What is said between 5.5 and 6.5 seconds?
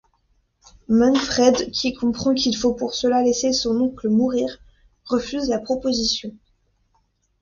proposition.